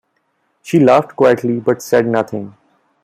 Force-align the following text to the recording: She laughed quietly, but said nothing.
She 0.63 0.79
laughed 0.79 1.15
quietly, 1.15 1.59
but 1.59 1.83
said 1.83 2.07
nothing. 2.07 2.55